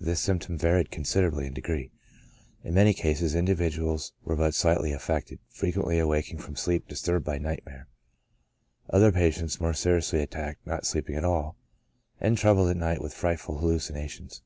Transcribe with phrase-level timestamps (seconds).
[0.00, 1.90] This symptom varied considerably in degree;
[2.62, 7.36] in many cases, individuals v^ere but slightly affected, fre quently awaking from sleep disturbed by
[7.36, 7.86] nightmare;
[8.88, 11.58] other patients, more seriously attacked, not sleeping at all,
[12.18, 14.40] and troubled all night vv^ith frightful hallucinations.